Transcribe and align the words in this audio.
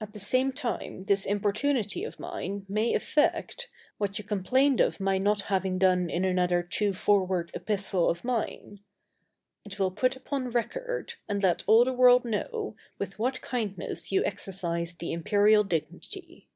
At 0.00 0.14
the 0.14 0.18
same 0.18 0.52
time 0.52 1.04
this 1.04 1.26
importunity 1.26 2.02
of 2.02 2.18
mine 2.18 2.64
may 2.66 2.94
effect, 2.94 3.68
what 3.98 4.16
you 4.16 4.24
complained 4.24 4.80
of 4.80 5.00
my 5.00 5.18
not 5.18 5.42
having 5.52 5.76
done 5.76 6.08
in 6.08 6.24
another 6.24 6.62
too 6.62 6.94
forward 6.94 7.50
epistle 7.52 8.08
of 8.08 8.24
mine; 8.24 8.80
it 9.66 9.78
will 9.78 9.90
put 9.90 10.16
upon 10.16 10.50
record, 10.50 11.16
and 11.28 11.42
let 11.42 11.62
all 11.66 11.84
the 11.84 11.92
world 11.92 12.24
know, 12.24 12.74
with 12.98 13.18
what 13.18 13.42
kindness 13.42 14.10
you 14.10 14.24
exercise 14.24 14.94
the 14.94 15.12
imperial 15.12 15.62
dignity. 15.62 16.48